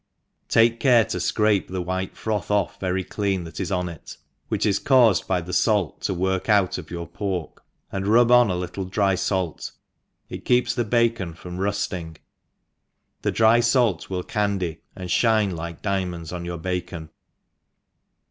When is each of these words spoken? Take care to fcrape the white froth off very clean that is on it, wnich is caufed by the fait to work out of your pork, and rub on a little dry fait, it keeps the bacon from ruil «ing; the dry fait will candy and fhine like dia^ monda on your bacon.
Take 0.49 0.79
care 0.79 1.05
to 1.05 1.17
fcrape 1.17 1.67
the 1.67 1.79
white 1.83 2.17
froth 2.17 2.49
off 2.49 2.79
very 2.79 3.03
clean 3.03 3.43
that 3.43 3.59
is 3.59 3.71
on 3.71 3.87
it, 3.87 4.17
wnich 4.51 4.65
is 4.65 4.79
caufed 4.79 5.27
by 5.27 5.41
the 5.41 5.53
fait 5.53 6.01
to 6.01 6.13
work 6.15 6.49
out 6.49 6.79
of 6.79 6.89
your 6.89 7.05
pork, 7.07 7.63
and 7.91 8.07
rub 8.07 8.31
on 8.31 8.49
a 8.49 8.55
little 8.55 8.85
dry 8.85 9.15
fait, 9.15 9.69
it 10.27 10.43
keeps 10.43 10.73
the 10.73 10.85
bacon 10.85 11.35
from 11.35 11.59
ruil 11.59 11.93
«ing; 11.93 12.17
the 13.21 13.31
dry 13.31 13.61
fait 13.61 14.09
will 14.09 14.23
candy 14.23 14.81
and 14.95 15.11
fhine 15.11 15.53
like 15.53 15.83
dia^ 15.83 16.07
monda 16.09 16.33
on 16.35 16.45
your 16.45 16.57
bacon. 16.57 17.11